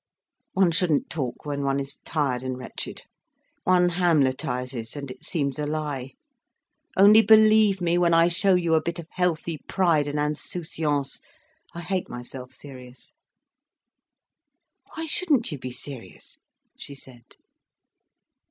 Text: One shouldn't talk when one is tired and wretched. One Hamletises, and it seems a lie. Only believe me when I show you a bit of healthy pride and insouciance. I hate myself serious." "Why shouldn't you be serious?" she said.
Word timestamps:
One 0.53 0.71
shouldn't 0.71 1.11
talk 1.11 1.45
when 1.45 1.61
one 1.61 1.79
is 1.79 1.97
tired 2.03 2.41
and 2.41 2.57
wretched. 2.57 3.03
One 3.65 3.89
Hamletises, 3.89 4.95
and 4.95 5.11
it 5.11 5.23
seems 5.23 5.59
a 5.59 5.67
lie. 5.67 6.13
Only 6.97 7.21
believe 7.21 7.81
me 7.81 7.99
when 7.99 8.11
I 8.11 8.27
show 8.27 8.55
you 8.55 8.73
a 8.73 8.81
bit 8.81 8.97
of 8.97 9.05
healthy 9.11 9.59
pride 9.67 10.07
and 10.07 10.19
insouciance. 10.19 11.19
I 11.75 11.81
hate 11.81 12.09
myself 12.09 12.51
serious." 12.51 13.13
"Why 14.95 15.05
shouldn't 15.05 15.51
you 15.51 15.59
be 15.59 15.71
serious?" 15.71 16.39
she 16.75 16.95
said. 16.95 17.35